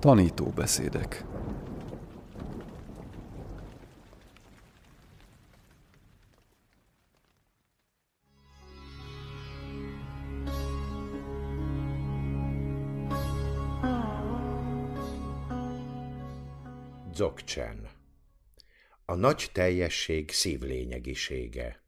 [0.00, 1.24] Tanítóbeszédek.
[17.10, 17.88] Dzogchen.
[19.04, 21.82] A nagy teljesség szívlényegisége.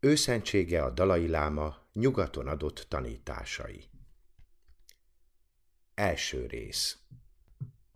[0.00, 3.84] Őszentsége a Dalai Láma nyugaton adott tanításai.
[5.94, 6.98] Első rész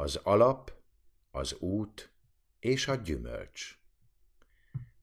[0.00, 0.72] Az alap,
[1.30, 2.12] az út
[2.58, 3.78] és a gyümölcs.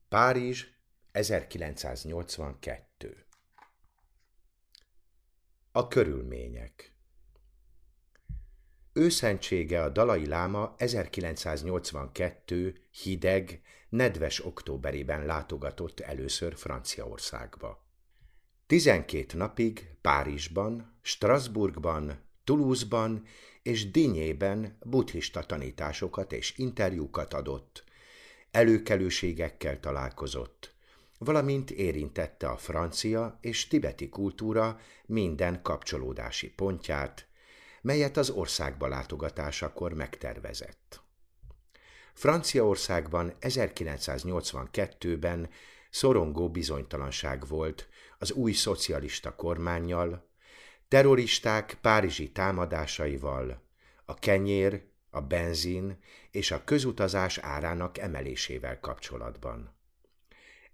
[0.09, 0.65] Párizs
[1.11, 3.25] 1982
[5.71, 6.93] A körülmények.
[8.93, 17.85] Őszentsége a Dalai Láma 1982 hideg, nedves októberében látogatott először Franciaországba.
[18.67, 23.27] Tizenkét napig Párizsban, Strasbourgban, Toulouse-ban
[23.65, 27.83] és Dinyében buddhista tanításokat és interjúkat adott,
[28.51, 30.73] előkelőségekkel találkozott,
[31.17, 37.27] valamint érintette a francia és tibeti kultúra minden kapcsolódási pontját,
[37.81, 41.01] melyet az országba látogatásakor megtervezett.
[42.13, 45.49] Franciaországban 1982-ben
[45.89, 50.33] szorongó bizonytalanság volt az új szocialista kormányjal,
[50.95, 53.61] terroristák párizsi támadásaival,
[54.05, 55.97] a kenyér, a benzin
[56.31, 59.75] és a közutazás árának emelésével kapcsolatban.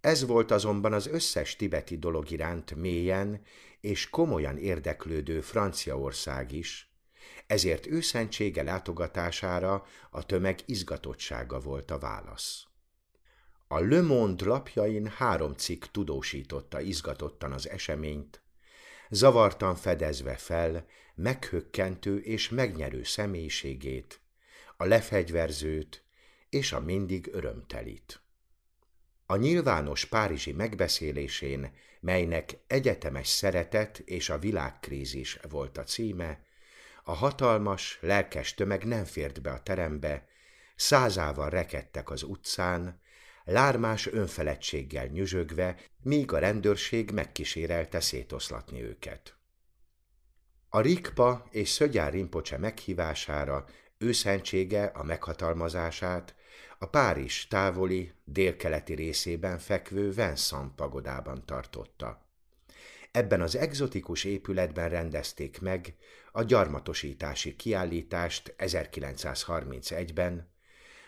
[0.02, 3.42] Ez volt azonban az összes tibeti dolog iránt mélyen
[3.80, 6.94] és komolyan érdeklődő Franciaország is,
[7.48, 12.64] ezért őszentsége látogatására a tömeg izgatottsága volt a válasz.
[13.68, 18.42] A Le Monde lapjain három cikk tudósította izgatottan az eseményt,
[19.12, 24.20] zavartan fedezve fel meghökkentő és megnyerő személyiségét,
[24.78, 26.04] a lefegyverzőt
[26.50, 28.22] és a mindig örömtelit.
[29.26, 36.44] A nyilvános párizsi megbeszélésén, melynek egyetemes szeretet és a világkrízis volt a címe,
[37.04, 40.28] a hatalmas, lelkes tömeg nem fért be a terembe,
[40.76, 43.01] százával rekedtek az utcán,
[43.44, 49.36] lármás önfeledtséggel nyüzsögve, míg a rendőrség megkísérelte szétoszlatni őket.
[50.70, 53.66] A Rikpa és Szögyár Rimpocse meghívására
[53.98, 56.36] őszentsége a meghatalmazását
[56.80, 62.26] a Párizs távoli, délkeleti részében fekvő Vincent pagodában tartotta.
[63.12, 65.96] Ebben az egzotikus épületben rendezték meg
[66.32, 70.51] a gyarmatosítási kiállítást 1931-ben,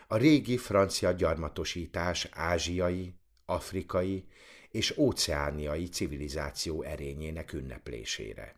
[0.08, 3.14] a régi francia gyarmatosítás ázsiai,
[3.46, 4.26] afrikai
[4.72, 8.56] és óceániai civilizáció erényének ünneplésére.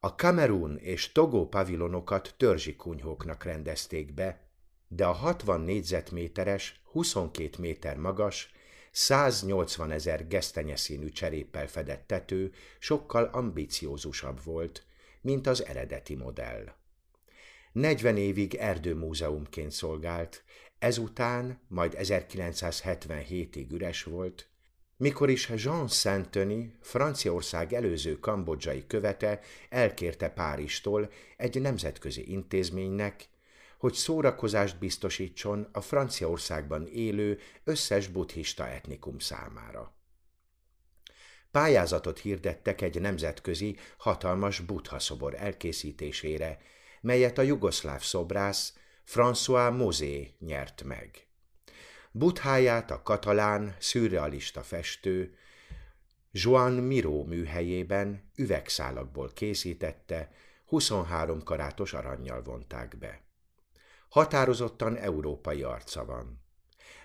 [0.00, 4.40] A Kamerun és Togo pavilonokat törzsi kunyhóknak rendezték be,
[4.88, 8.50] de a 60 négyzetméteres, 22 méter magas
[8.90, 14.84] 180 ezer gesztenyeszínű cseréppel fedett tető sokkal ambiciózusabb volt,
[15.20, 16.74] mint az eredeti modell.
[17.76, 20.44] 40 évig erdőmúzeumként szolgált,
[20.78, 24.48] ezután majd 1977-ig üres volt,
[24.96, 33.28] mikor is Jean Saint-Denis, Franciaország előző kambodzsai követe elkérte Páristól egy nemzetközi intézménynek,
[33.78, 39.94] hogy szórakozást biztosítson a Franciaországban élő összes buddhista etnikum számára.
[41.50, 46.58] Pályázatot hirdettek egy nemzetközi, hatalmas buddha szobor elkészítésére,
[47.06, 48.72] melyet a jugoszláv szobrász
[49.08, 51.26] François Mosé nyert meg.
[52.10, 55.36] Butháját a katalán, szürrealista festő
[56.30, 60.30] Joan Miró műhelyében üvegszálakból készítette,
[60.64, 63.20] 23 karátos aranyjal vonták be.
[64.08, 66.44] Határozottan európai arca van.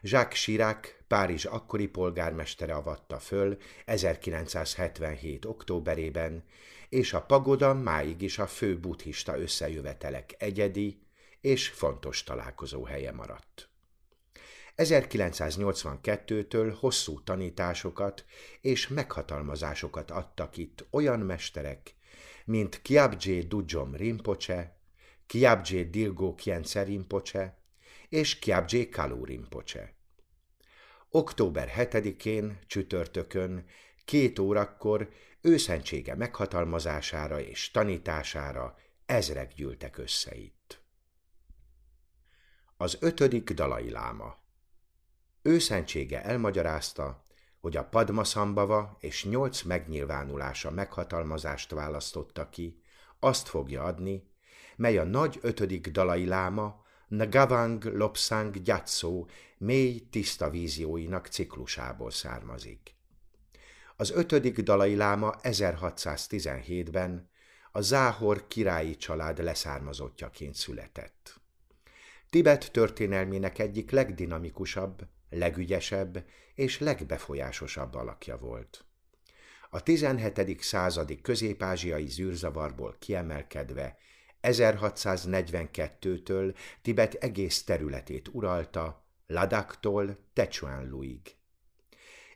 [0.01, 5.45] Jacques Chirac, Párizs akkori polgármestere avatta föl 1977.
[5.45, 6.43] októberében,
[6.91, 11.01] és a pagoda máig is a fő buddhista összejövetelek egyedi
[11.41, 13.69] és fontos találkozó helye maradt.
[14.77, 18.25] 1982-től hosszú tanításokat
[18.61, 21.95] és meghatalmazásokat adtak itt olyan mesterek,
[22.45, 24.77] mint Kyabje Dujom Rinpoche,
[25.25, 27.57] Kyabje Dilgo Khyentse Rinpoche
[28.09, 29.93] és Kyabje Kalu Rinpoche.
[31.09, 33.65] Október 7-én, csütörtökön,
[34.05, 35.09] két órakor
[35.41, 40.81] őszentsége meghatalmazására és tanítására ezrek gyűltek össze itt.
[42.77, 44.39] Az ötödik dalai láma
[45.41, 47.25] Őszentsége elmagyarázta,
[47.59, 52.81] hogy a Padmasambava és nyolc megnyilvánulása meghatalmazást választotta ki,
[53.19, 54.23] azt fogja adni,
[54.75, 59.25] mely a nagy ötödik dalai láma Ngavang Lopsang Gyatso
[59.57, 62.95] mély tiszta vízióinak ciklusából származik.
[64.01, 67.29] Az ötödik dalai láma 1617-ben
[67.71, 71.41] a Záhor királyi család leszármazottjaként született.
[72.29, 76.25] Tibet történelmének egyik legdinamikusabb, legügyesebb
[76.55, 78.85] és legbefolyásosabb alakja volt.
[79.69, 80.61] A 17.
[80.61, 83.97] századi közép-ázsiai zűrzavarból kiemelkedve
[84.41, 91.39] 1642-től Tibet egész területét uralta, Ladaktól Techuanluig.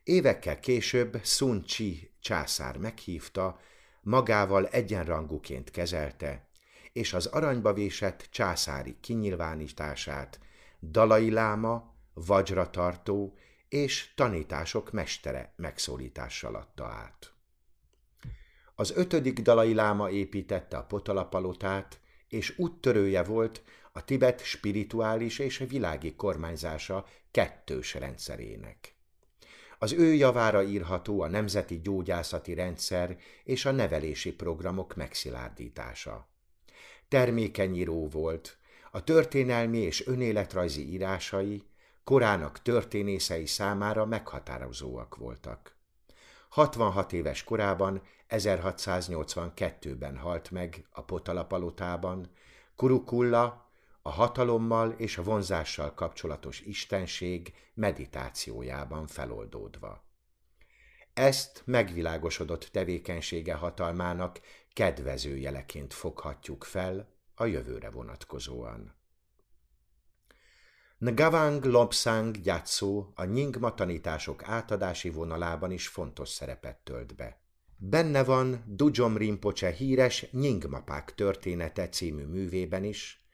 [0.05, 3.59] Évekkel később Sun Chi császár meghívta,
[4.01, 6.47] magával egyenrangúként kezelte,
[6.93, 10.39] és az aranyba vésett császári kinyilvánítását
[10.81, 13.37] Dalai Láma, vajratartó
[13.69, 17.33] és tanítások mestere megszólítással adta át.
[18.75, 26.15] Az ötödik Dalai Láma építette a Potalapalotát, és úttörője volt a Tibet spirituális és világi
[26.15, 28.94] kormányzása kettős rendszerének.
[29.79, 36.27] Az ő javára írható a nemzeti gyógyászati rendszer és a nevelési programok megszilárdítása.
[37.07, 38.57] Termékeny író volt,
[38.91, 41.63] a történelmi és önéletrajzi írásai
[42.03, 45.75] korának történészei számára meghatározóak voltak.
[46.49, 52.29] 66 éves korában, 1682-ben halt meg a Potalapalotában,
[52.75, 53.64] Kurukulla
[54.07, 60.03] a hatalommal és a vonzással kapcsolatos istenség meditációjában feloldódva.
[61.13, 64.41] Ezt megvilágosodott tevékenysége hatalmának
[64.73, 68.95] kedvező jeleként foghatjuk fel a jövőre vonatkozóan.
[70.97, 77.39] Ngavang Lobsang Gyatso a Nyingma tanítások átadási vonalában is fontos szerepet tölt be.
[77.77, 83.24] Benne van Dujom Rinpoche híres Nyingmapák története című művében is,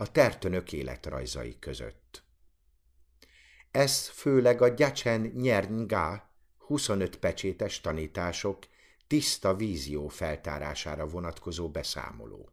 [0.00, 2.22] a tertönök életrajzai között.
[3.70, 8.58] Ez főleg a Gyacsen Nyernga 25 pecsétes tanítások
[9.06, 12.48] tiszta vízió feltárására vonatkozó beszámoló.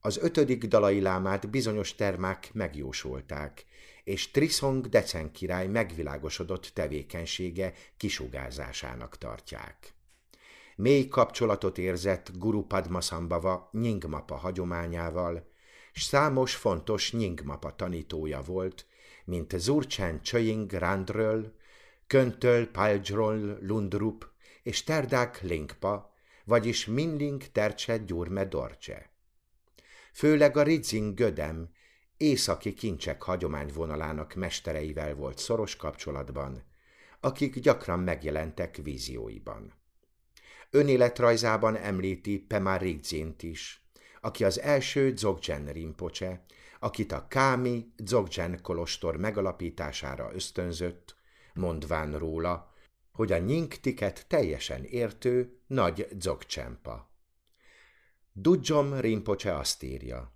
[0.00, 3.64] Az ötödik dalai lámát bizonyos termák megjósolták,
[4.04, 9.94] és Trisong Decen király megvilágosodott tevékenysége kisugázásának tartják.
[10.76, 15.54] Mély kapcsolatot érzett Guru Padmasambhava Nyingmapa hagyományával,
[15.96, 18.86] s számos fontos Nyingmapa tanítója volt,
[19.24, 21.54] mint Zurchen Chöying Randröl,
[22.06, 24.28] Köntöl Paljról Lundrup
[24.62, 26.14] és Terdák Linkpa,
[26.44, 29.14] vagyis Minling Tercse Gyurme Dorcse
[30.16, 31.68] főleg a Ridzing Gödem,
[32.16, 36.64] északi kincsek hagyományvonalának mestereivel volt szoros kapcsolatban,
[37.20, 39.72] akik gyakran megjelentek vízióiban.
[40.70, 43.85] Önéletrajzában említi Pema Rigzint is,
[44.20, 46.44] aki az első Dzogchen Rinpoche,
[46.80, 51.16] akit a Kámi Dzogchen kolostor megalapítására ösztönzött,
[51.54, 52.74] mondván róla,
[53.12, 57.10] hogy a nyinktiket teljesen értő nagy Dzogchenpa.
[58.32, 60.32] Dudjom Rinpoche azt írja.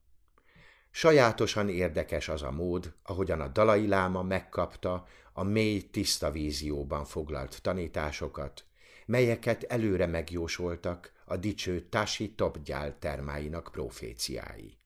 [0.90, 7.62] Sajátosan érdekes az a mód, ahogyan a Dalai Láma megkapta a mély tiszta vízióban foglalt
[7.62, 8.64] tanításokat,
[9.06, 14.78] melyeket előre megjósoltak a dicső Tashi Topgyál termáinak proféciái.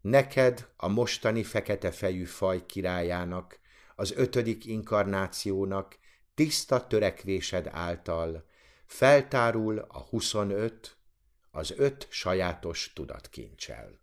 [0.00, 3.58] Neked, a mostani fekete fejű faj királyának,
[3.96, 5.98] az ötödik inkarnációnak
[6.34, 8.46] tiszta törekvésed által
[8.86, 10.96] feltárul a 25,
[11.50, 14.00] az öt sajátos tudatkincsel.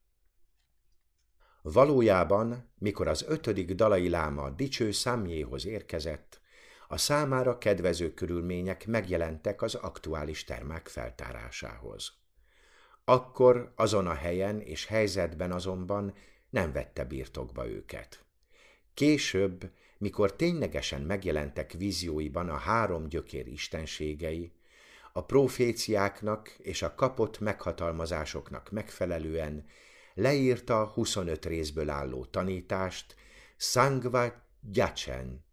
[1.62, 6.42] Valójában, mikor az ötödik dalai láma dicső számjéhoz érkezett,
[6.88, 12.14] a számára kedvező körülmények megjelentek az aktuális termák feltárásához.
[13.06, 16.14] Akkor azon a helyen és helyzetben azonban
[16.50, 18.24] nem vette birtokba őket.
[18.94, 24.54] Később, mikor ténylegesen megjelentek vízióiban a három gyökér istenségei,
[25.14, 29.66] a proféciáknak és a kapott meghatalmazásoknak megfelelően
[30.14, 33.16] leírta 25 részből álló tanítást
[33.58, 35.45] Sangva Gyacsen,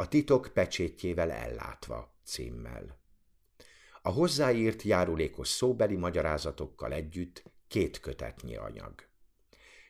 [0.00, 2.98] a titok pecsétjével ellátva címmel.
[4.02, 8.94] A hozzáírt járulékos szóbeli magyarázatokkal együtt két kötetnyi anyag.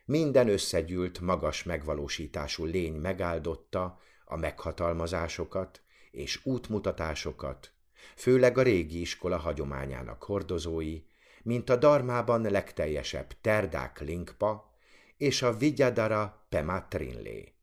[0.04, 7.72] Minden összegyűlt, magas megvalósítású lény megáldotta a meghatalmazásokat és útmutatásokat,
[8.16, 11.02] főleg a régi iskola hagyományának hordozói,
[11.42, 14.74] mint a darmában legteljesebb Terdák Linkpa
[15.16, 17.54] és a Vigyadara Pema Trinlé.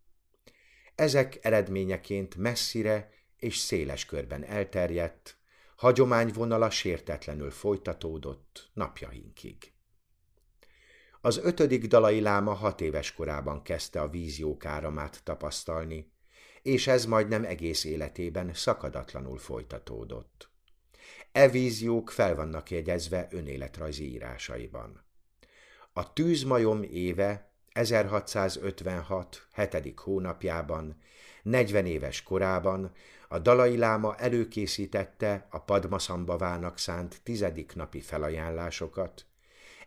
[0.98, 5.38] Ezek eredményeként messzire és széles körben elterjedt,
[5.76, 9.72] hagyományvonala sértetlenül folytatódott napjainkig.
[11.22, 16.12] Az ötödik dalai láma hat éves korában kezdte a víziók áramát tapasztalni,
[16.62, 20.50] és ez majdnem egész életében szakadatlanul folytatódott.
[21.32, 25.06] E víziók fel vannak jegyezve önéletrajzi írásaiban.
[25.94, 27.47] A tűzmajom éve
[27.78, 29.48] 1656.
[29.56, 30.00] 7.
[30.00, 31.02] hónapjában,
[31.44, 32.92] 40 éves korában
[33.28, 39.26] a Dalai Láma előkészítette a Padmasambhavának szánt tizedik napi felajánlásokat,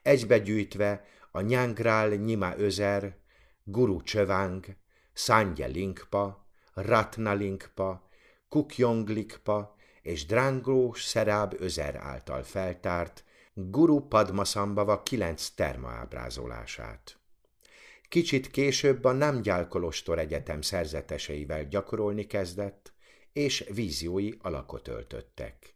[0.03, 3.17] egybegyűjtve a Nyángrál Nyima Özer,
[3.65, 4.67] Guru Csöváng,
[5.13, 8.09] Sangye Linkpa, Ratna Linkpa,
[8.49, 17.20] Kukyong Likpa és Drangrós Szeráb Özer által feltárt Guru Padmasambhava kilenc termaábrázolását.
[18.11, 22.93] Kicsit később a Namgyal Kolostor Egyetem szerzeteseivel gyakorolni kezdett,
[23.33, 25.75] és víziói alakot öltöttek.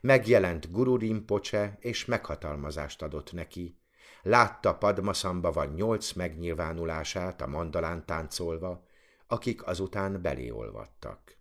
[0.00, 3.78] Megjelent Guru Rinpoche, és meghatalmazást adott neki.
[4.22, 8.86] Látta Padmasambhava nyolc megnyilvánulását a mandalán táncolva,
[9.26, 11.38] akik azután beléolvadtak.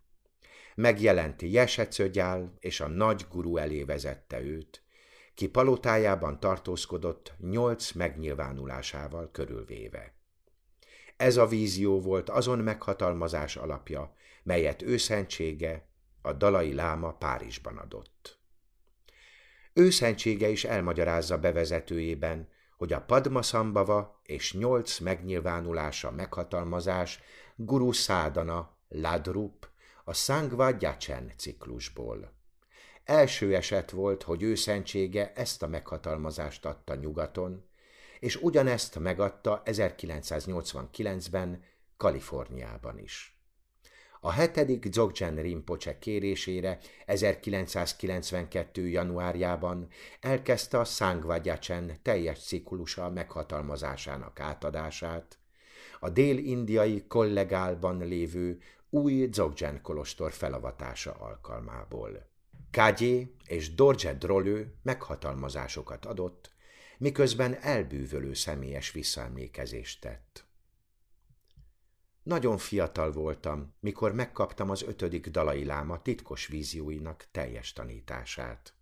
[0.76, 4.84] Megjelent Jesecögyál, és a nagy guru elé vezette őt,
[5.34, 10.20] ki palotájában tartózkodott nyolc megnyilvánulásával körülvéve.
[11.22, 15.88] Ez a vízió volt azon meghatalmazás alapja, melyet őszentsége,
[16.22, 18.40] a Dalai Láma Párizsban adott.
[19.74, 27.20] Őszentsége is elmagyarázza bevezetőjében, hogy a Padmasambava és nyolc megnyilvánulása meghatalmazás
[27.56, 29.70] Guru Szádana, Ladrup,
[30.04, 32.34] a Sangva Gyacsen ciklusból.
[33.04, 37.70] Első eset volt, hogy őszentsége ezt a meghatalmazást adta nyugaton,
[38.22, 41.64] és ugyanezt megadta 1989-ben
[41.98, 43.36] Kaliforniában is.
[44.20, 48.88] A hetedik Dzogchen Rinpoche kérésére 1992.
[48.88, 49.88] januárjában
[50.20, 55.38] elkezdte a Sangvagyachen teljes ciklusa meghatalmazásának átadását,
[56.00, 62.30] a dél-indiai kollegálban lévő új Dzogchen kolostor felavatása alkalmából.
[62.72, 66.52] Kágyé és Dorje Drolő meghatalmazásokat adott,
[67.02, 70.46] miközben elbűvölő személyes visszaemlékezést tett.
[72.24, 78.74] Nagyon fiatal voltam, mikor megkaptam az ötödik dalai láma titkos vízióinak teljes tanítását.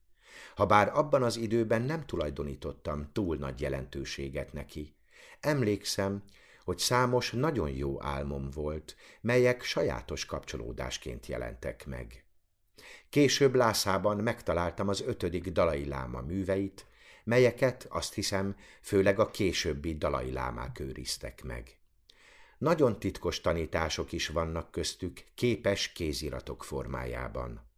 [0.55, 4.95] Habár abban az időben nem tulajdonítottam túl nagy jelentőséget neki,
[5.39, 6.23] emlékszem,
[6.63, 12.25] hogy számos nagyon jó álmom volt, melyek sajátos kapcsolódásként jelentek meg.
[13.09, 16.87] Később Lászában megtaláltam az ötödik dalai láma műveit,
[17.29, 21.77] melyeket azt hiszem főleg a későbbi dalai lámák őriztek meg.
[22.57, 27.69] Nagyon titkos tanítások is vannak köztük képes kéziratok formájában.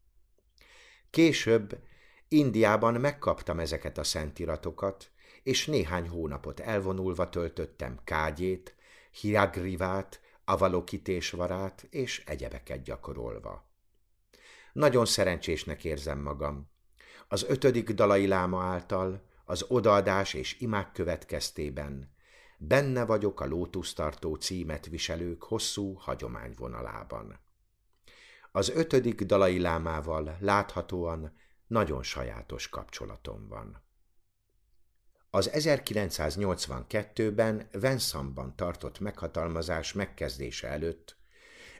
[1.09, 1.79] Később
[2.27, 5.11] Indiában megkaptam ezeket a szentiratokat,
[5.43, 8.75] és néhány hónapot elvonulva töltöttem kágyét,
[9.11, 13.69] hiagrivát, avalokítésvarát és egyebeket gyakorolva.
[14.73, 16.69] Nagyon szerencsésnek érzem magam.
[17.27, 22.13] Az ötödik dalai láma által, az odaadás és imák következtében
[22.57, 27.39] benne vagyok a lótusztartó címet viselők hosszú hagyományvonalában.
[28.51, 31.33] Az ötödik dalai lámával láthatóan
[31.67, 33.83] nagyon sajátos kapcsolatom van.
[35.29, 41.19] Az 1982-ben Venszamban tartott meghatalmazás megkezdése előtt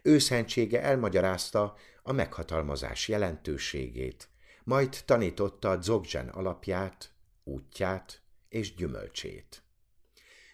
[0.01, 4.30] őszentsége elmagyarázta a meghatalmazás jelentőségét,
[4.63, 7.11] majd tanította a Dzogchen alapját,
[7.43, 9.63] útját és gyümölcsét.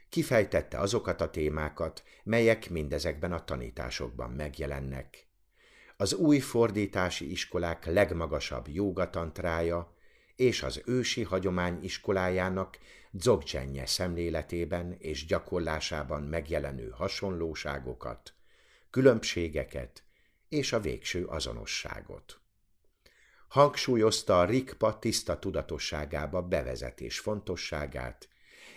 [0.09, 5.27] Kifejtette azokat a témákat, melyek mindezekben a tanításokban megjelennek.
[5.97, 9.95] Az új fordítási iskolák legmagasabb jogatantrája
[10.35, 12.77] és az ősi hagyomány iskolájának
[13.11, 18.33] dzogcsenje szemléletében és gyakorlásában megjelenő hasonlóságokat,
[18.89, 20.03] különbségeket
[20.49, 22.41] és a végső azonosságot.
[23.47, 28.29] Hangsúlyozta a rikpa tiszta tudatosságába bevezetés fontosságát,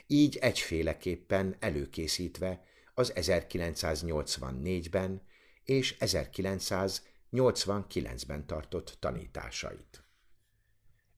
[0.07, 5.23] így egyféleképpen előkészítve az 1984-ben
[5.65, 10.05] és 1989-ben tartott tanításait.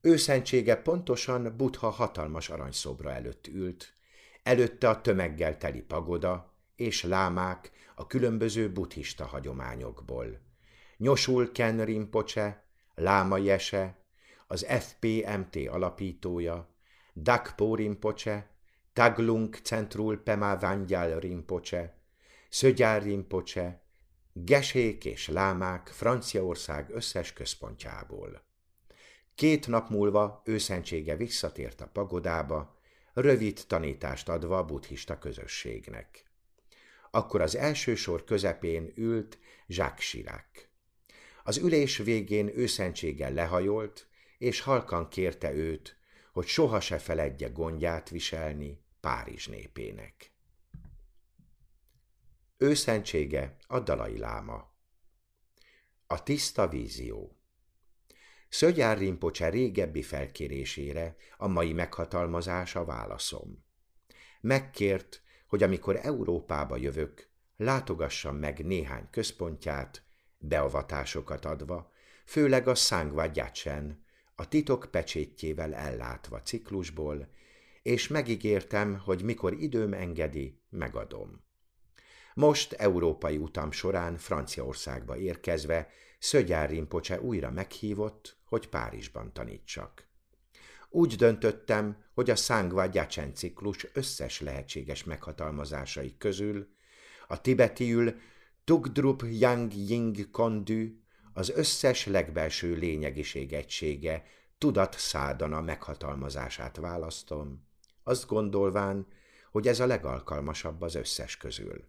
[0.00, 3.94] Őszentsége pontosan Buddha hatalmas aranyszobra előtt ült,
[4.42, 10.40] előtte a tömeggel teli pagoda és lámák a különböző buddhista hagyományokból.
[10.96, 12.61] Nyosul Ken Rinpoche,
[12.94, 13.96] Láma Jese,
[14.46, 16.68] az FPMT alapítója,
[17.14, 18.50] Dakpo Rinpoche,
[18.92, 21.98] Taglung Centrul Pema Vangyal Rinpoche,
[22.48, 23.82] Szögyár Rinpoche,
[24.32, 28.42] Gesék és Lámák Franciaország összes központjából.
[29.34, 32.80] Két nap múlva őszentsége visszatért a pagodába,
[33.12, 36.24] rövid tanítást adva a buddhista közösségnek.
[37.10, 40.71] Akkor az első sor közepén ült Jacques Chirac.
[41.44, 44.08] Az ülés végén őszentséggel lehajolt,
[44.38, 45.96] és halkan kérte őt,
[46.32, 50.32] hogy soha se feledje gondját viselni Párizs népének.
[52.56, 54.74] Őszentsége a Dalai Láma
[56.06, 57.36] A tiszta vízió
[58.48, 63.64] Szögyár Rimpocse régebbi felkérésére a mai meghatalmazása válaszom.
[64.40, 70.01] Megkért, hogy amikor Európába jövök, látogassam meg néhány központját,
[70.42, 71.92] beavatásokat adva,
[72.24, 73.30] főleg a Szángva
[74.34, 77.28] a titok pecsétjével ellátva ciklusból,
[77.82, 81.44] és megígértem, hogy mikor időm engedi, megadom.
[82.34, 90.08] Most európai utam során Franciaországba érkezve Szögyár Rimpocse újra meghívott, hogy Párizsban tanítsak.
[90.90, 92.88] Úgy döntöttem, hogy a Szángva
[93.34, 96.68] ciklus összes lehetséges meghatalmazásai közül
[97.28, 98.14] a tibetiül
[98.64, 101.00] Tugdrup Yang Ying Kondü
[101.32, 104.24] az összes legbelső lényegiség egysége
[104.58, 107.66] tudat szádana meghatalmazását választom,
[108.02, 109.06] azt gondolván,
[109.50, 111.84] hogy ez a legalkalmasabb az összes közül.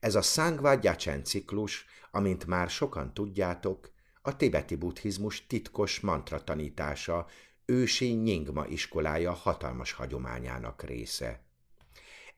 [0.00, 3.92] Ez a Gyacsen ciklus, amint már sokan tudjátok,
[4.22, 7.26] a tibeti buddhizmus titkos mantra tanítása,
[7.64, 11.41] ősi Nyingma iskolája hatalmas hagyományának része.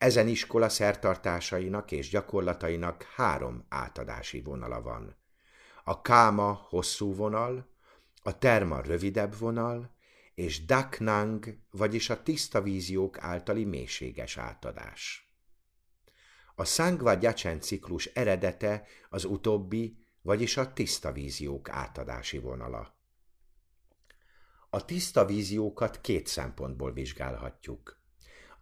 [0.04, 5.16] Ezen iskola szertartásainak és gyakorlatainak három átadási vonala van.
[5.84, 7.68] A káma hosszú vonal,
[8.23, 9.94] a terma rövidebb vonal,
[10.34, 15.32] és daknang, vagyis a tiszta víziók általi mélységes átadás.
[16.54, 22.94] A Sangva Gyacsen ciklus eredete az utóbbi, vagyis a tiszta víziók átadási vonala.
[24.70, 28.02] A tiszta víziókat két szempontból vizsgálhatjuk.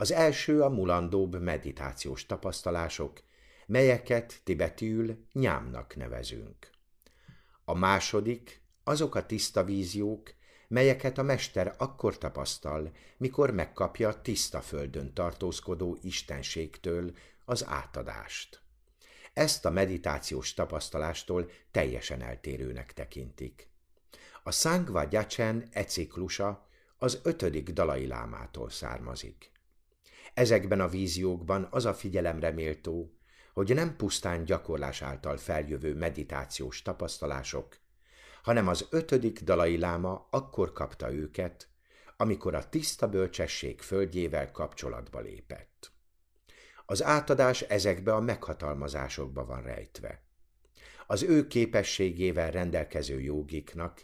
[0.02, 3.22] Az első a mulandóbb meditációs tapasztalások,
[3.66, 6.70] melyeket tibetül nyámnak nevezünk.
[7.64, 10.34] A második azok a tiszta víziók,
[10.68, 17.12] melyeket a mester akkor tapasztal, mikor megkapja a tiszta földön tartózkodó istenségtől
[17.44, 18.62] az átadást.
[19.32, 23.68] Ezt a meditációs tapasztalástól teljesen eltérőnek tekintik.
[24.42, 29.51] A Sangva Gyacsen e ciklusa az ötödik dalai lámától származik.
[30.34, 33.16] Ezekben a víziókban az a figyelemre méltó,
[33.52, 37.76] hogy nem pusztán gyakorlás által feljövő meditációs tapasztalások,
[38.42, 41.68] hanem az ötödik dalai láma akkor kapta őket,
[42.16, 45.92] amikor a tiszta bölcsesség földjével kapcsolatba lépett.
[46.86, 50.22] Az átadás ezekbe a meghatalmazásokba van rejtve.
[51.06, 54.00] Az ő képességével rendelkező jogiknak,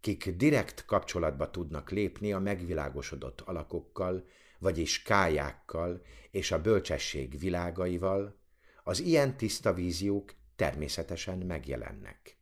[0.00, 4.26] kik direkt kapcsolatba tudnak lépni a megvilágosodott alakokkal,
[4.58, 8.38] vagyis kájákkal és a bölcsesség világaival,
[8.84, 12.38] az ilyen tiszta víziók természetesen megjelennek.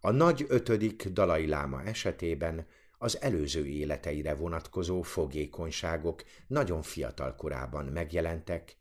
[0.00, 2.66] A nagy ötödik dalai láma esetében
[2.98, 8.76] az előző életeire vonatkozó fogékonyságok nagyon fiatal korában megjelentek,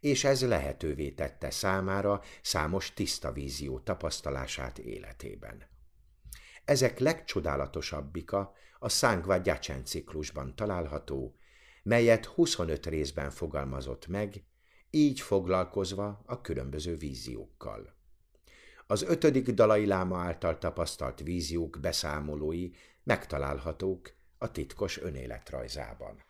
[0.00, 5.68] és ez lehetővé tette számára számos tiszta vízió tapasztalását életében.
[6.64, 11.36] Ezek legcsodálatosabbika a Szángva Gyacsen ciklusban található,
[11.88, 14.42] melyet 25 részben fogalmazott meg,
[14.90, 17.96] így foglalkozva a különböző víziókkal.
[18.86, 22.70] Az ötödik dalai láma által tapasztalt víziók beszámolói
[23.02, 26.24] megtalálhatók a titkos önéletrajzában.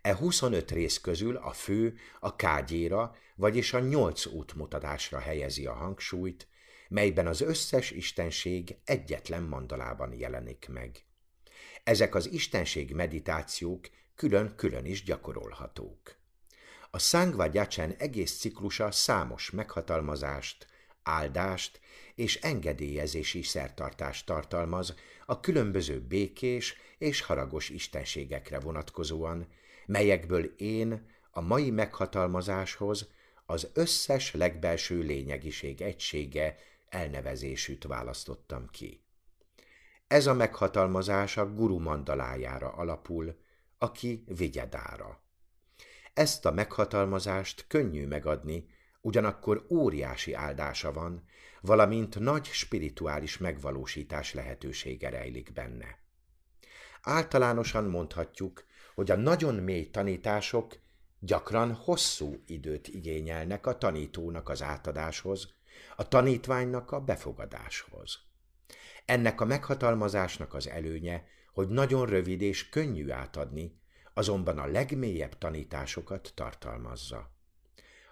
[0.00, 6.48] E 25 rész közül a fő a kágyéra, vagyis a nyolc útmutatásra helyezi a hangsúlyt,
[6.88, 11.04] melyben az összes istenség egyetlen mandalában jelenik meg.
[11.84, 16.16] Ezek az istenség meditációk külön-külön is gyakorolhatók.
[16.90, 20.66] A Sangva Gyacsen egész ciklusa számos meghatalmazást,
[21.02, 21.80] áldást
[22.14, 24.94] és engedélyezési szertartást tartalmaz
[25.26, 29.48] a különböző békés és haragos istenségekre vonatkozóan,
[29.86, 33.08] melyekből én a mai meghatalmazáshoz
[33.46, 36.56] az összes legbelső lényegiség egysége
[36.88, 39.01] elnevezésűt választottam ki.
[40.12, 43.36] Ez a meghatalmazás a guru mandalájára alapul,
[43.78, 45.20] aki vigyedára.
[46.14, 48.66] Ezt a meghatalmazást könnyű megadni,
[49.00, 51.24] ugyanakkor óriási áldása van,
[51.60, 55.98] valamint nagy spirituális megvalósítás lehetősége rejlik benne.
[57.02, 60.78] Általánosan mondhatjuk, hogy a nagyon mély tanítások
[61.18, 65.48] gyakran hosszú időt igényelnek a tanítónak az átadáshoz,
[65.96, 68.30] a tanítványnak a befogadáshoz.
[69.04, 73.80] Ennek a meghatalmazásnak az előnye, hogy nagyon rövid és könnyű átadni,
[74.14, 77.30] azonban a legmélyebb tanításokat tartalmazza.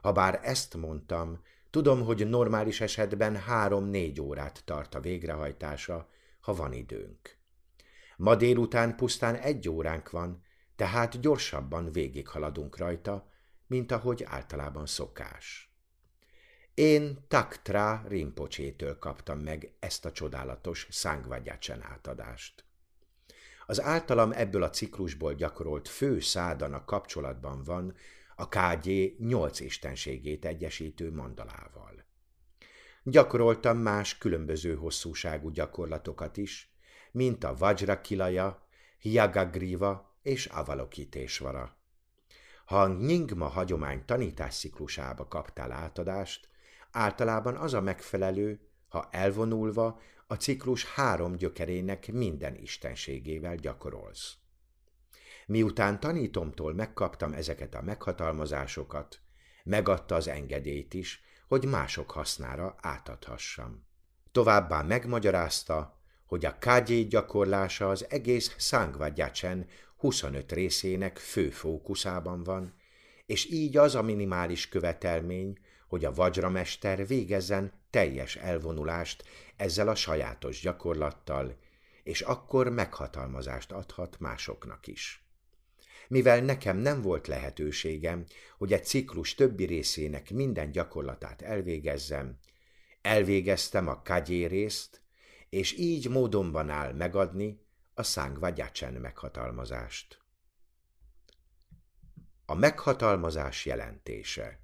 [0.02, 6.08] Habár ezt mondtam, tudom, hogy normális esetben három-négy órát tart a végrehajtása,
[6.40, 7.38] ha van időnk.
[8.16, 10.42] Ma délután pusztán egy óránk van,
[10.76, 13.30] tehát gyorsabban végighaladunk rajta,
[13.66, 15.69] mint ahogy általában szokás.
[16.74, 22.64] Én Taktra Rimpocsétől kaptam meg ezt a csodálatos szángvagyácsen átadást.
[23.66, 27.94] Az általam ebből a ciklusból gyakorolt fő szádana kapcsolatban van
[28.36, 32.04] a KG nyolc istenségét egyesítő mandalával.
[33.02, 36.74] Gyakoroltam más különböző hosszúságú gyakorlatokat is,
[37.12, 41.76] mint a Vajra Kilaja, Hiagagriva és Avalokitésvara.
[42.64, 46.48] Ha a Nyingma hagyomány tanítássziklusába kaptál átadást,
[46.92, 54.34] általában az a megfelelő, ha elvonulva a ciklus három gyökerének minden istenségével gyakorolsz.
[55.46, 59.20] Miután tanítomtól megkaptam ezeket a meghatalmazásokat,
[59.64, 63.86] megadta az engedélyt is, hogy mások hasznára átadhassam.
[64.32, 72.74] Továbbá megmagyarázta, hogy a KG gyakorlása az egész Sangvajacsen 25 részének fő fókuszában van,
[73.26, 75.58] és így az a minimális követelmény,
[75.90, 79.24] hogy a vajramester végezzen teljes elvonulást
[79.56, 81.56] ezzel a sajátos gyakorlattal,
[82.02, 85.24] és akkor meghatalmazást adhat másoknak is.
[86.08, 88.24] Mivel nekem nem volt lehetőségem,
[88.58, 92.38] hogy egy ciklus többi részének minden gyakorlatát elvégezzem,
[93.02, 95.00] elvégeztem a kagyé részt,
[95.48, 97.60] és így módonban áll megadni
[97.94, 100.18] a szángvagyácsen meghatalmazást.
[102.46, 104.60] A meghatalmazás jelentése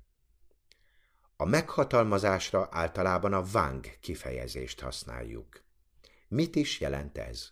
[1.38, 5.64] A meghatalmazásra általában a vang kifejezést használjuk.
[6.29, 7.49] Mit is jelent ez?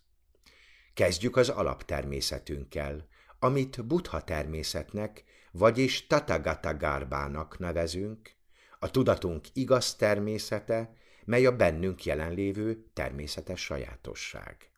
[0.95, 8.31] Kezdjük az alaptermészetünkkel, amit buddha természetnek, vagyis Tathagata Gárbának nevezünk,
[8.79, 14.71] a tudatunk igaz természete, mely a bennünk jelenlévő természetes sajátosság.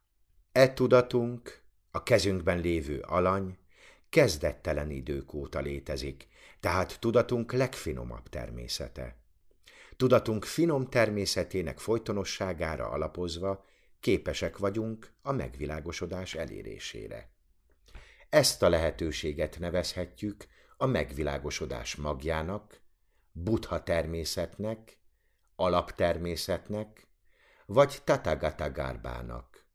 [0.52, 3.58] E tudatunk, a kezünkben lévő alany,
[4.08, 6.28] kezdettelen idők óta létezik,
[6.60, 9.16] tehát tudatunk legfinomabb természete.
[9.96, 13.64] Tudatunk finom természetének folytonosságára alapozva
[14.00, 17.30] képesek vagyunk a megvilágosodás elérésére.
[18.28, 22.80] Ezt a lehetőséget nevezhetjük a megvilágosodás magjának,
[23.32, 24.98] buddha természetnek,
[25.56, 27.06] alaptermészetnek,
[27.66, 29.66] vagy Tathagata gárbának.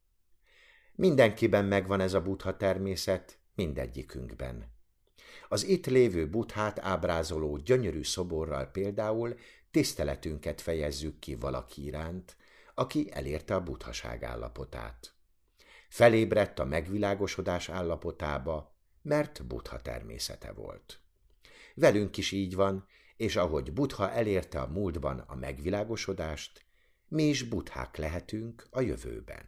[0.94, 4.72] Mindenkiben megvan ez a buddha természet, mindegyikünkben.
[5.52, 9.34] Az itt lévő buthát ábrázoló gyönyörű szoborral például
[9.70, 12.36] tiszteletünket fejezzük ki valaki iránt,
[12.74, 15.14] aki elérte a buthaság állapotát.
[15.88, 21.00] Felébredt a megvilágosodás állapotába, mert butha természete volt.
[21.74, 22.86] Velünk is így van,
[23.16, 26.64] és ahogy Butha elérte a múltban a megvilágosodást,
[27.08, 29.44] mi is buthák lehetünk a jövőben.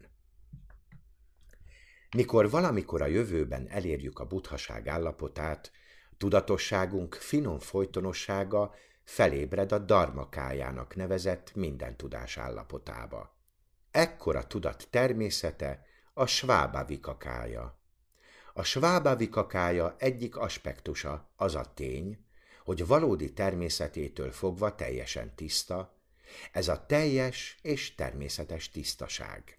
[2.16, 5.72] Mikor valamikor a jövőben elérjük a buthaság állapotát,
[6.16, 8.74] tudatosságunk finom folytonossága
[9.04, 13.36] felébred a darmakájának nevezett minden tudás állapotába.
[13.90, 17.78] Ekkora tudat természete a svábavikakája.
[18.52, 22.24] A svábavikakája egyik aspektusa az a tény,
[22.64, 25.94] hogy valódi természetétől fogva teljesen tiszta,
[26.52, 29.58] ez a teljes és természetes tisztaság.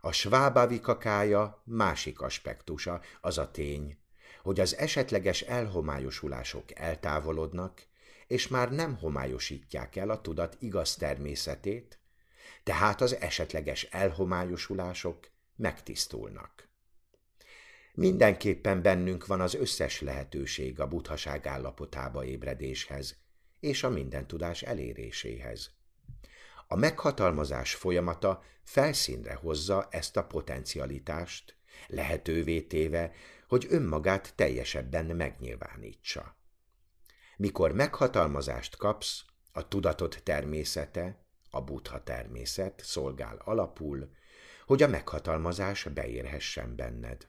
[0.00, 3.98] A svábavi kakája másik aspektusa az a tény,
[4.46, 7.86] hogy az esetleges elhomályosulások eltávolodnak,
[8.26, 11.98] és már nem homályosítják el a tudat igaz természetét,
[12.62, 16.68] tehát az esetleges elhomályosulások megtisztulnak.
[17.94, 23.16] Mindenképpen bennünk van az összes lehetőség a buthaság állapotába ébredéshez
[23.60, 25.70] és a mindentudás eléréséhez.
[26.66, 31.56] A meghatalmazás folyamata felszínre hozza ezt a potencialitást,
[31.86, 33.12] lehetővé téve,
[33.46, 36.36] hogy önmagát teljesebben megnyilvánítsa.
[37.36, 44.10] Mikor meghatalmazást kapsz, a tudatot természete, a buddha természet szolgál alapul,
[44.66, 47.28] hogy a meghatalmazás beérhessen benned.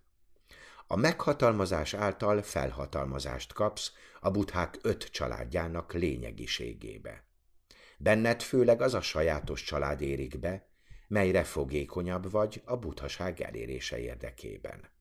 [0.88, 7.24] A meghatalmazás által felhatalmazást kapsz a buthák öt családjának lényegiségébe.
[7.98, 10.68] Benned főleg az a sajátos család érik be,
[11.08, 14.96] melyre fogékonyabb vagy a buthaság elérése érdekében.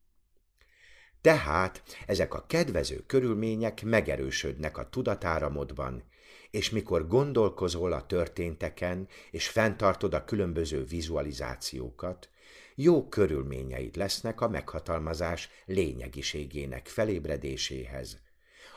[1.26, 6.02] Tehát ezek a kedvező körülmények megerősödnek a tudatáramodban,
[6.50, 12.28] és mikor gondolkozol a történteken, és fenntartod a különböző vizualizációkat,
[12.74, 18.18] jó körülményeid lesznek a meghatalmazás lényegiségének felébredéséhez,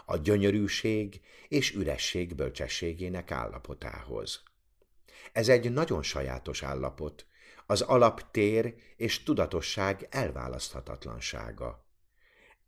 [0.06, 4.44] a gyönyörűség és üresség bölcsességének állapotához.
[5.32, 7.26] Ez egy nagyon sajátos állapot,
[7.66, 11.88] az alaptér és tudatosság elválaszthatatlansága.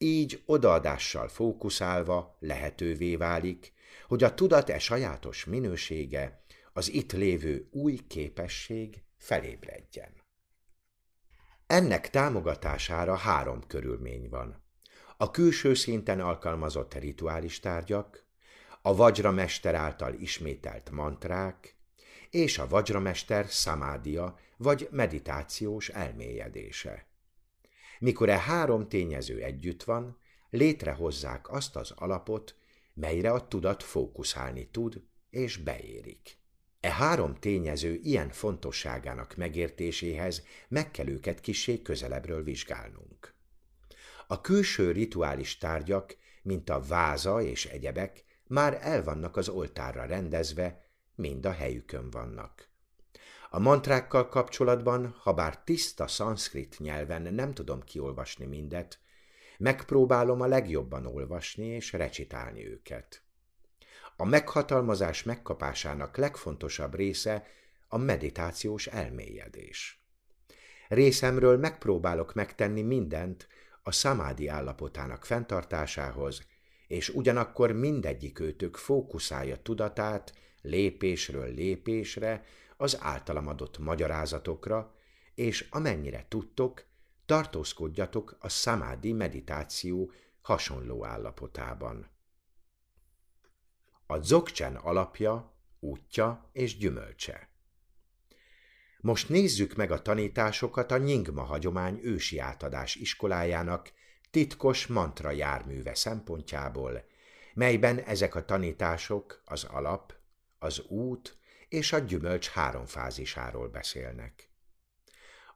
[0.03, 3.73] Így odaadással fókuszálva lehetővé válik,
[4.07, 10.13] hogy a tudat e sajátos minősége, az itt lévő új képesség felébredjen.
[11.67, 14.63] Ennek támogatására három körülmény van.
[15.17, 18.25] A külső szinten alkalmazott rituális tárgyak,
[18.81, 21.75] a vajramester által ismételt mantrák,
[22.29, 27.10] és a vajramester szamádia vagy meditációs elmélyedése.
[28.01, 30.17] Mikor e három tényező együtt van,
[30.49, 32.55] létrehozzák azt az alapot,
[32.93, 36.37] melyre a tudat fókuszálni tud és beérik.
[36.79, 43.33] E három tényező ilyen fontosságának megértéséhez meg kell őket kisé közelebbről vizsgálnunk.
[44.27, 50.85] A külső rituális tárgyak, mint a váza és egyebek, már el vannak az oltárra rendezve,
[51.15, 52.70] mind a helyükön vannak.
[53.53, 58.99] A mantrákkal kapcsolatban, ha bár tiszta szanszkrit nyelven nem tudom kiolvasni mindet,
[59.57, 63.23] megpróbálom a legjobban olvasni és recitálni őket.
[64.17, 67.47] A meghatalmazás megkapásának legfontosabb része
[67.87, 70.05] a meditációs elmélyedés.
[70.87, 73.47] Részemről megpróbálok megtenni mindent
[73.83, 76.45] a szamádi állapotának fenntartásához,
[76.87, 82.43] és ugyanakkor mindegyik őtök fókuszálja tudatát lépésről lépésre
[82.81, 84.95] az általam adott magyarázatokra,
[85.35, 86.85] és amennyire tudtok,
[87.25, 92.09] tartózkodjatok a szamádi meditáció hasonló állapotában.
[94.05, 97.49] A dzogchen alapja, útja és gyümölcse.
[99.01, 103.91] Most nézzük meg a tanításokat a Nyingma hagyomány ősi átadás iskolájának
[104.31, 107.05] titkos mantra járműve szempontjából,
[107.53, 110.13] melyben ezek a tanítások az alap,
[110.59, 111.39] az út
[111.71, 114.49] és a gyümölcs három fázisáról beszélnek.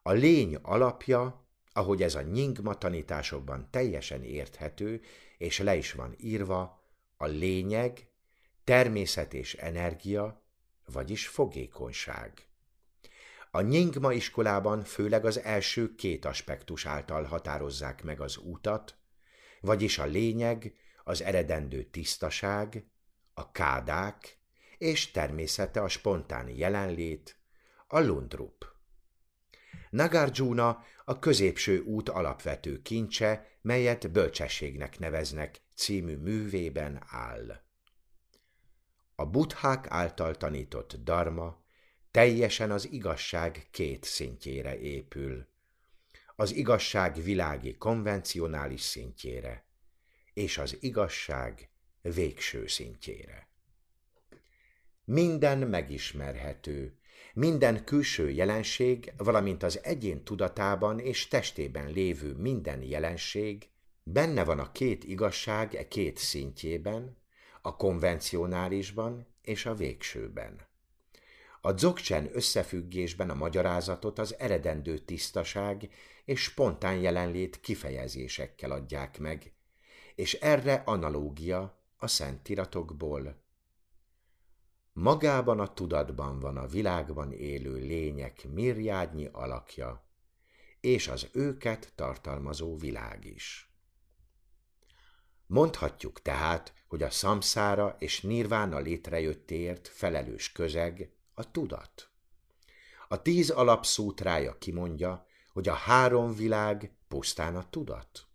[0.01, 5.01] A lény alapja, ahogy ez a nyingma tanításokban teljesen érthető,
[5.37, 6.83] és le is van írva,
[7.17, 8.07] a lényeg,
[8.63, 10.43] természet és energia,
[10.85, 12.47] vagyis fogékonyság.
[13.51, 18.97] A nyingma iskolában főleg az első két aspektus által határozzák meg az útat,
[19.61, 20.73] vagyis a lényeg,
[21.03, 22.85] az eredendő tisztaság,
[23.33, 24.34] a kádák
[24.77, 27.37] és természete a spontán jelenlét,
[27.87, 28.65] a lundrup.
[29.89, 37.63] Nagarjuna a középső út alapvető kincse, melyet bölcsességnek neveznek, című művében áll.
[39.15, 41.63] A buddhák által tanított dharma
[42.11, 45.47] teljesen az igazság két szintjére épül.
[46.35, 49.65] Az igazság világi konvencionális szintjére,
[50.33, 51.69] és az igazság
[52.01, 53.47] végső szintjére.
[55.05, 56.97] Minden megismerhető,
[57.33, 63.69] minden külső jelenség, valamint az egyén tudatában és testében lévő minden jelenség,
[64.03, 67.17] benne van a két igazság e két szintjében,
[67.61, 70.67] a konvencionálisban és a végsőben.
[71.61, 75.89] A dzogchen összefüggésben a magyarázatot az eredendő tisztaság
[76.25, 79.53] és spontán jelenlét kifejezésekkel adják meg,
[80.15, 83.43] és erre analógia a szentiratokból.
[84.97, 90.05] Magában a tudatban van a világban élő lények mirjádnyi alakja,
[90.79, 93.69] és az őket tartalmazó világ is.
[95.45, 102.09] Mondhatjuk tehát, hogy a szamszára és nirvána létrejöttért felelős közeg a tudat.
[103.07, 108.27] A tíz alapszútrája kimondja, hogy a három világ pusztán a tudat.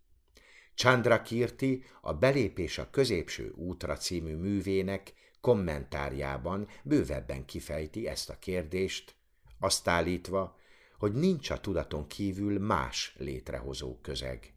[0.75, 9.15] Chandra Kirti a Belépés a középső útra című művének kommentárjában bővebben kifejti ezt a kérdést,
[9.59, 10.59] azt állítva,
[10.97, 14.53] hogy nincs a tudaton kívül más létrehozó közeg.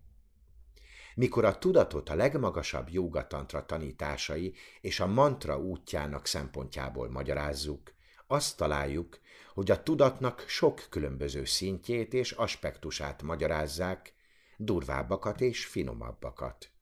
[1.15, 7.95] Mikor a tudatot a legmagasabb jogatantra tanításai és a mantra útjának szempontjából magyarázzuk,
[8.27, 9.21] azt találjuk,
[9.55, 14.15] hogy a tudatnak sok különböző szintjét és aspektusát magyarázzák,
[14.57, 16.74] durvábbakat és finomabbakat.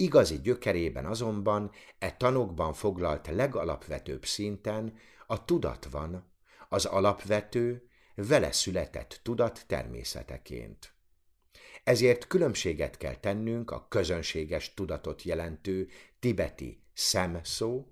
[0.00, 6.30] Igazi gyökerében azonban e tanokban foglalt legalapvetőbb szinten a tudat van,
[6.68, 10.92] az alapvető, vele született tudat természeteként.
[11.84, 15.88] Ezért különbséget kell tennünk a közönséges tudatot jelentő
[16.20, 17.86] tibeti szemszó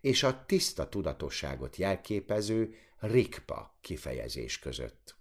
[0.00, 5.16] és a tiszta tudatosságot jelképező rikpa kifejezés között.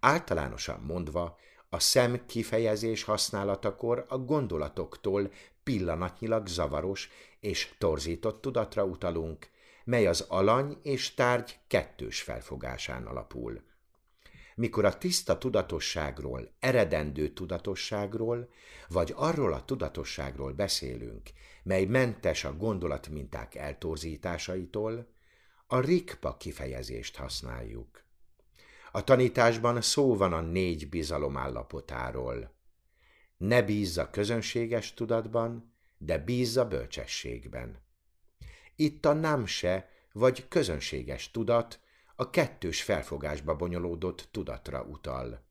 [0.00, 1.38] Általánosan mondva,
[1.72, 7.08] a szem kifejezés használatakor a gondolatoktól pillanatnyilag zavaros
[7.40, 9.48] és torzított tudatra utalunk,
[9.84, 13.62] mely az alany és tárgy kettős felfogásán alapul.
[14.54, 18.48] Mikor a tiszta tudatosságról, eredendő tudatosságról,
[18.88, 21.30] vagy arról a tudatosságról beszélünk,
[21.62, 25.06] mely mentes a gondolatminták eltorzításaitól,
[25.66, 28.04] a rikpa kifejezést használjuk.
[28.92, 32.54] A tanításban szó van a négy bizalom állapotáról.
[33.36, 37.82] Ne bízz a közönséges tudatban, de bízz a bölcsességben.
[38.76, 41.80] Itt a námse vagy közönséges tudat
[42.16, 45.44] a kettős felfogásba bonyolódott tudatra utal.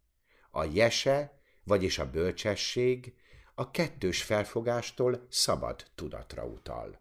[0.52, 3.13] A jese, vagyis a bölcsesség
[3.56, 6.99] a kettős felfogástól szabad tudatra utal.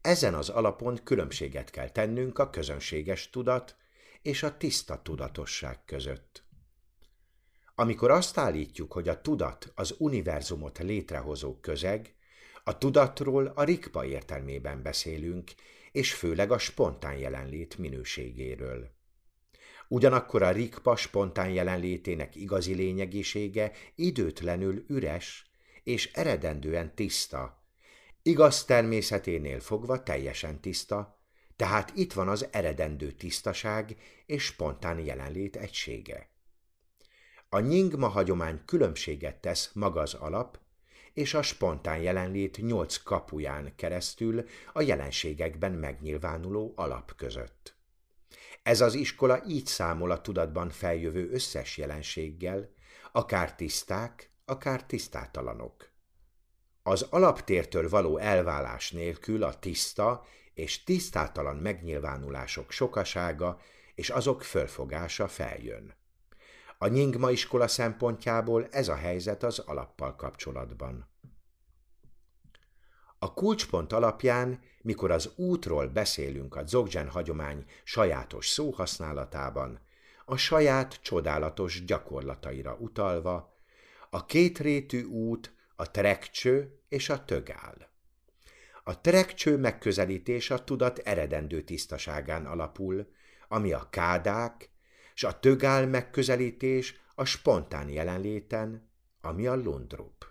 [0.00, 3.76] Ezen az alapon különbséget kell tennünk a közönséges tudat
[4.28, 6.42] és a tiszta tudatosság között.
[7.74, 12.14] Amikor azt állítjuk, hogy a tudat az univerzumot létrehozó közeg,
[12.64, 15.50] a tudatról a rikpa értelmében beszélünk,
[15.92, 18.90] és főleg a spontán jelenlét minőségéről.
[19.88, 25.50] Ugyanakkor a rikpa spontán jelenlétének igazi lényegisége időtlenül üres
[25.82, 27.62] és eredendően tiszta,
[28.22, 31.17] igaz természeténél fogva teljesen tiszta,
[31.58, 36.28] tehát itt van az eredendő tisztaság és spontán jelenlét egysége.
[37.48, 40.58] A nyingma hagyomány különbséget tesz maga az alap
[41.12, 47.76] és a spontán jelenlét nyolc kapuján keresztül a jelenségekben megnyilvánuló alap között.
[48.62, 52.70] Ez az iskola így számol a tudatban feljövő összes jelenséggel,
[53.12, 55.90] akár tiszták, akár tisztátalanok.
[56.82, 60.24] Az alaptértől való elválás nélkül a tiszta
[60.58, 63.60] és tisztátalan megnyilvánulások sokasága
[63.94, 65.94] és azok fölfogása feljön.
[66.78, 71.08] A nyingma iskola szempontjából ez a helyzet az alappal kapcsolatban.
[73.18, 79.80] A kulcspont alapján, mikor az útról beszélünk a Dzogchen hagyomány sajátos szóhasználatában,
[80.24, 83.54] a saját csodálatos gyakorlataira utalva,
[84.10, 87.88] a kétrétű út a trekcső és a tögál.
[88.88, 93.06] A trekcső megközelítés a tudat eredendő tisztaságán alapul,
[93.48, 94.70] ami a kádák,
[95.14, 100.26] és a tögál megközelítés a spontán jelenléten, ami a lundrup.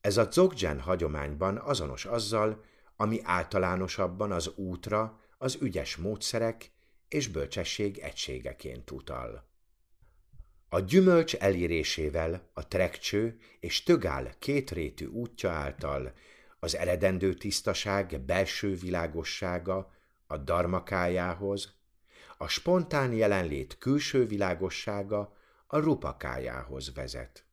[0.00, 2.64] Ez a Dzogchen hagyományban azonos azzal,
[2.96, 6.70] ami általánosabban az útra, az ügyes módszerek
[7.08, 9.48] és bölcsesség egységeként utal.
[10.68, 16.12] A gyümölcs elérésével a trekcső és tögál kétrétű útja által
[16.60, 19.92] az eredendő tisztaság belső világossága
[20.26, 21.72] a darmakájához,
[22.38, 27.44] a spontán jelenlét külső világossága a rupakájához vezet.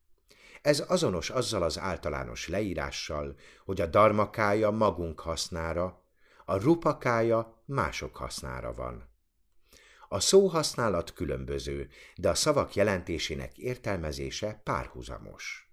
[0.62, 6.02] Ez azonos azzal az általános leírással, hogy a darmakája magunk hasznára,
[6.44, 9.08] a rupakája mások hasznára van.
[10.08, 15.65] A szóhasználat különböző, de a szavak jelentésének értelmezése párhuzamos.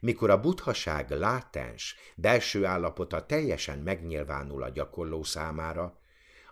[0.00, 5.98] Mikor a buthaság látens, belső állapota teljesen megnyilvánul a gyakorló számára,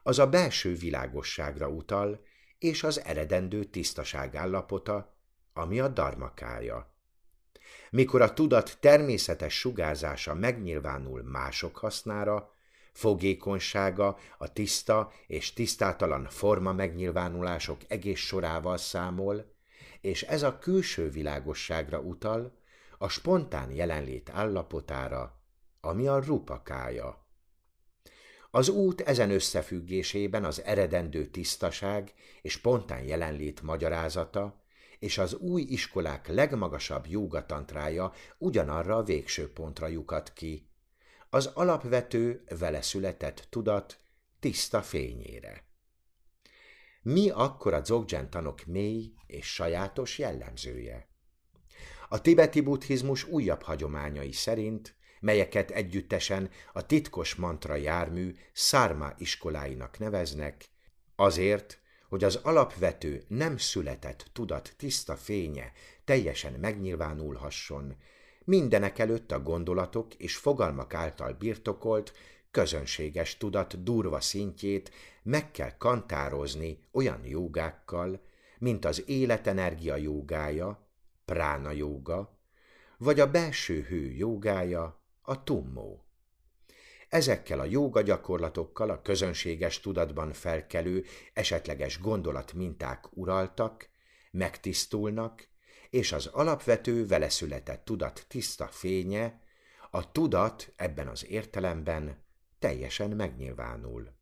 [0.03, 2.25] az a belső világosságra utal,
[2.59, 5.17] és az eredendő tisztaság állapota,
[5.53, 6.95] ami a darmakája.
[7.91, 12.51] Mikor a tudat természetes sugárzása megnyilvánul mások hasznára,
[12.93, 19.53] fogékonysága a tiszta és tisztátalan forma megnyilvánulások egész sorával számol,
[20.01, 22.61] és ez a külső világosságra utal,
[23.03, 25.41] a spontán jelenlét állapotára,
[25.81, 27.27] ami a rupakája.
[28.51, 34.65] Az út ezen összefüggésében az eredendő tisztaság és spontán jelenlét magyarázata,
[34.99, 40.69] és az új iskolák legmagasabb jógatantrája ugyanarra a végső pontra lyukat ki,
[41.31, 43.99] az alapvető, vele született tudat
[44.41, 45.65] tiszta fényére.
[47.03, 51.12] Mi akkor a Dzogchen tanok mély és sajátos jellemzője?
[52.13, 60.65] A tibeti buddhizmus újabb hagyományai szerint, melyeket együttesen a titkos mantra jármű szárma iskoláinak neveznek,
[61.17, 65.73] azért, hogy az alapvető, nem született tudat tiszta fénye
[66.05, 67.97] teljesen megnyilvánulhasson,
[68.45, 72.13] mindenek előtt a gondolatok és fogalmak által birtokolt,
[72.51, 74.91] közönséges tudat durva szintjét
[75.23, 78.21] meg kell kantározni olyan jogákkal,
[78.59, 80.82] mint az életenergia jogája,
[81.25, 82.39] prána joga,
[82.99, 86.05] vagy a belső hő jogája, a tummó.
[87.09, 93.89] Ezekkel a jóga gyakorlatokkal a közönséges tudatban felkelő, esetleges gondolat minták uraltak,
[94.31, 95.49] megtisztulnak,
[95.91, 99.41] és az alapvető veleszületett tudat tiszta fénye,
[99.91, 102.23] a tudat ebben az értelemben
[102.59, 104.22] teljesen megnyilvánul.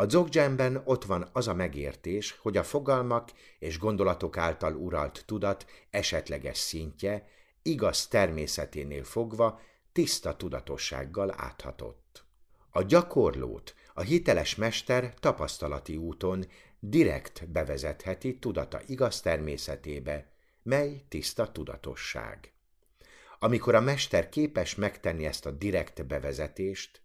[0.00, 5.66] A dzogdzsemben ott van az a megértés, hogy a fogalmak és gondolatok által uralt tudat
[5.90, 7.28] esetleges szintje,
[7.62, 9.60] igaz természeténél fogva
[9.92, 12.24] tiszta tudatossággal áthatott.
[12.70, 16.46] A gyakorlót a hiteles mester tapasztalati úton
[16.78, 20.32] direkt bevezetheti tudata igaz természetébe,
[20.62, 22.52] mely tiszta tudatosság.
[23.38, 27.00] Amikor a mester képes megtenni ezt a direkt bevezetést,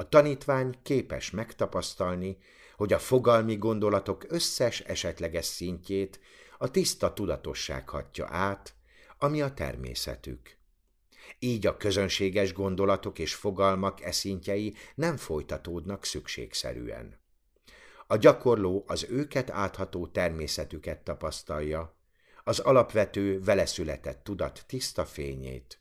[0.00, 2.38] a tanítvány képes megtapasztalni,
[2.76, 6.20] hogy a fogalmi gondolatok összes esetleges szintjét
[6.58, 8.74] a tiszta tudatosság hatja át,
[9.18, 10.56] ami a természetük.
[11.38, 17.20] Így a közönséges gondolatok és fogalmak eszintjei nem folytatódnak szükségszerűen.
[18.06, 21.96] A gyakorló az őket átható természetüket tapasztalja,
[22.44, 25.80] az alapvető veleszületett tudat tiszta fényét,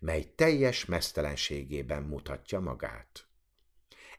[0.00, 3.26] mely teljes mesztelenségében mutatja magát.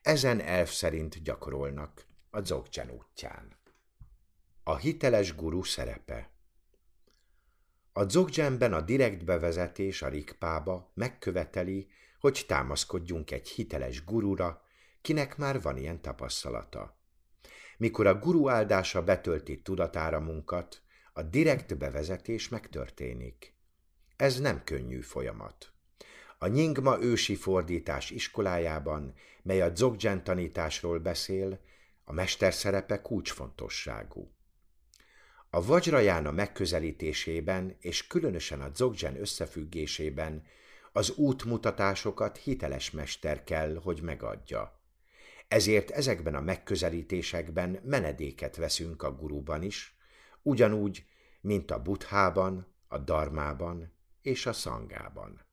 [0.03, 3.57] Ezen elv szerint gyakorolnak a Dzogchen útján.
[4.63, 6.31] A hiteles guru szerepe
[7.93, 11.87] A Dzogchenben a direkt bevezetés a rikpába megköveteli,
[12.19, 14.61] hogy támaszkodjunk egy hiteles gurura,
[15.01, 16.97] kinek már van ilyen tapasztalata.
[17.77, 20.81] Mikor a guru áldása betölti tudatáramunkat,
[21.13, 23.55] a direkt bevezetés megtörténik.
[24.15, 25.72] Ez nem könnyű folyamat.
[26.43, 31.59] A Nyingma ősi fordítás iskolájában, mely a Dzogchen tanításról beszél,
[32.03, 34.31] a mester szerepe kulcsfontosságú.
[35.49, 40.45] A Vajrajána megközelítésében és különösen a Dzogchen összefüggésében
[40.91, 44.79] az útmutatásokat hiteles mester kell, hogy megadja.
[45.47, 49.97] Ezért ezekben a megközelítésekben menedéket veszünk a guruban is,
[50.41, 51.05] ugyanúgy,
[51.41, 55.51] mint a buthában, a darmában és a szangában.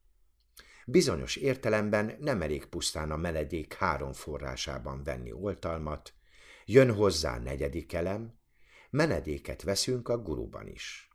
[0.90, 6.14] Bizonyos értelemben nem elég pusztán a meledék három forrásában venni oltalmat,
[6.64, 8.38] jön hozzá negyedik elem,
[8.90, 11.08] menedéket veszünk a guruban is.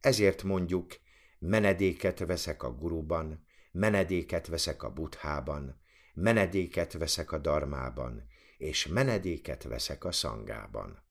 [0.00, 0.96] Ezért mondjuk,
[1.38, 5.80] menedéket veszek a guruban, menedéket veszek a buthában,
[6.14, 8.26] menedéket veszek a darmában,
[8.58, 11.02] és menedéket veszek a szangában.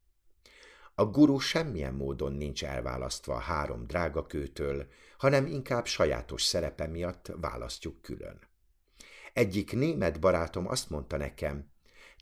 [0.95, 4.87] A guru semmilyen módon nincs elválasztva a három drágakőtől,
[5.17, 8.39] hanem inkább sajátos szerepe miatt választjuk külön.
[9.33, 11.71] Egyik német barátom azt mondta nekem,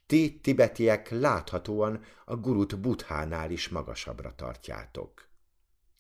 [0.06, 5.30] ti tibetiek láthatóan a gurut buthánál is magasabbra tartjátok.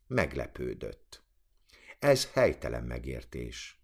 [0.08, 1.24] Meglepődött.
[2.00, 3.80] Ez helytelen megértés.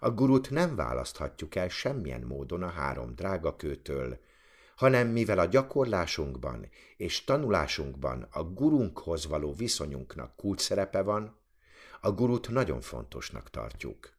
[0.00, 4.20] A gurut nem választhatjuk el semmilyen módon a három drágakőtől,
[4.76, 11.41] hanem mivel a gyakorlásunkban és tanulásunkban a gurunkhoz való viszonyunknak kult szerepe van,
[12.04, 14.12] a gurut nagyon fontosnak tartjuk.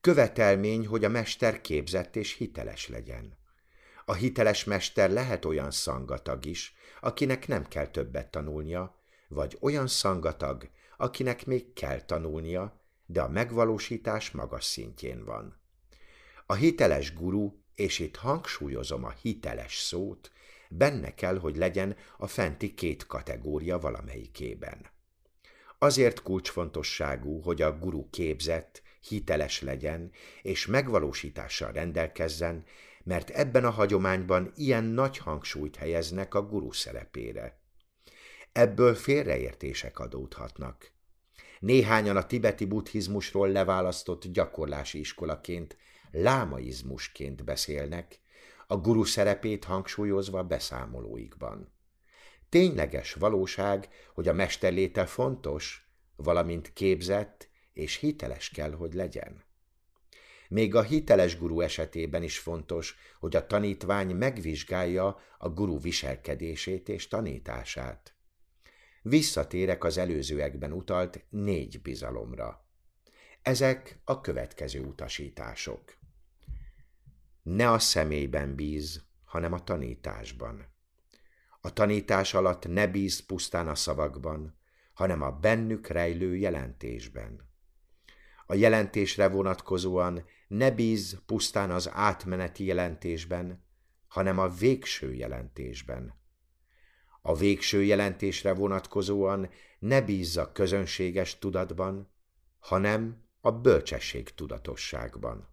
[0.00, 3.38] Követelmény, hogy a mester képzett és hiteles legyen.
[4.04, 10.68] A hiteles mester lehet olyan szangatag is, akinek nem kell többet tanulnia, vagy olyan szangatag,
[10.96, 15.60] akinek még kell tanulnia, de a megvalósítás magas szintjén van.
[16.46, 20.32] A hiteles guru és itt hangsúlyozom a hiteles szót,
[20.68, 24.90] benne kell, hogy legyen a fenti két kategória valamelyikében.
[25.82, 30.10] Azért kulcsfontosságú, hogy a guru képzett, hiteles legyen,
[30.42, 32.64] és megvalósítással rendelkezzen,
[33.04, 37.60] mert ebben a hagyományban ilyen nagy hangsúlyt helyeznek a guru szerepére.
[38.52, 40.92] Ebből félreértések adódhatnak.
[41.60, 45.76] Néhányan a tibeti buddhizmusról leválasztott gyakorlási iskolaként
[46.10, 48.20] lámaizmusként beszélnek,
[48.66, 51.71] a guru szerepét hangsúlyozva beszámolóikban.
[52.52, 59.44] Tényleges valóság, hogy a mesterléte fontos, valamint képzett és hiteles kell, hogy legyen.
[60.48, 67.08] Még a hiteles guru esetében is fontos, hogy a tanítvány megvizsgálja a guru viselkedését és
[67.08, 68.14] tanítását.
[69.02, 72.68] Visszatérek az előzőekben utalt négy bizalomra.
[73.42, 75.96] Ezek a következő utasítások.
[77.42, 80.71] Ne a személyben bíz, hanem a tanításban.
[81.64, 84.56] A tanítás alatt ne bíz pusztán a szavakban,
[84.94, 87.50] hanem a bennük rejlő jelentésben.
[88.46, 93.64] A jelentésre vonatkozóan ne bíz pusztán az átmeneti jelentésben,
[94.08, 96.20] hanem a végső jelentésben.
[97.22, 102.12] A végső jelentésre vonatkozóan ne bízza közönséges tudatban,
[102.58, 105.48] hanem a bölcsesség tudatosságban.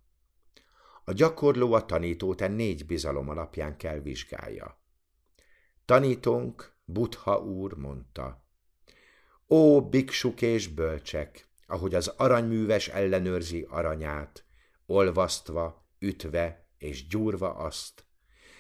[1.04, 4.79] A gyakorló a tanítót e négy bizalom alapján kell vizsgálja.
[5.90, 8.46] Tanítónk, Buddha úr mondta,
[9.48, 14.46] Ó, biksuk és bölcsek, ahogy az aranyműves ellenőrzi aranyát,
[14.86, 18.06] olvasztva, ütve és gyúrva azt,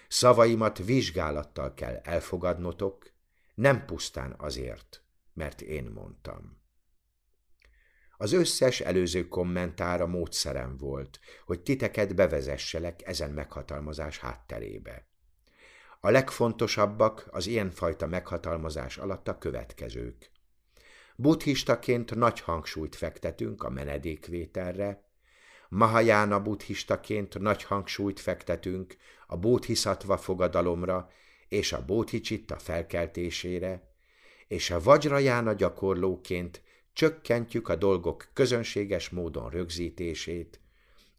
[0.07, 3.11] szavaimat vizsgálattal kell elfogadnotok,
[3.55, 5.03] nem pusztán azért,
[5.33, 6.61] mert én mondtam.
[8.17, 15.08] Az összes előző kommentára módszerem volt, hogy titeket bevezesselek ezen meghatalmazás hátterébe.
[15.99, 20.31] A legfontosabbak az ilyenfajta meghatalmazás alatt a következők.
[21.15, 25.09] Buddhistaként nagy hangsúlyt fektetünk a menedékvételre,
[25.69, 28.97] Mahajána buddhistaként nagy hangsúlyt fektetünk
[29.27, 31.11] a bódhiszatva fogadalomra
[31.47, 33.93] és a bódhicsitta felkeltésére,
[34.47, 36.61] és a vajrajána gyakorlóként
[36.93, 40.59] csökkentjük a dolgok közönséges módon rögzítését,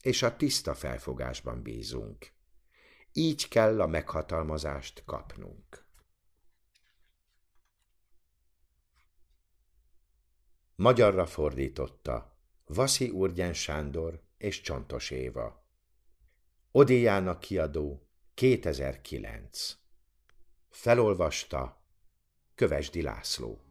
[0.03, 2.33] és a tiszta felfogásban bízunk.
[3.13, 5.85] Így kell a meghatalmazást kapnunk.
[10.77, 12.37] Magyarra fordította
[12.67, 15.65] Vaszi Urgyen Sándor és Csontos Éva.
[16.71, 19.77] Odiának kiadó 2009
[20.69, 21.85] Felolvasta
[22.55, 23.70] Kövesdi László